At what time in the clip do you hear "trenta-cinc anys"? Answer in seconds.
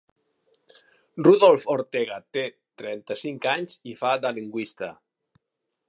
2.83-3.81